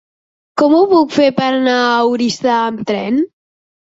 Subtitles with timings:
[0.59, 3.21] Com ho puc fer per anar a Oristà amb tren?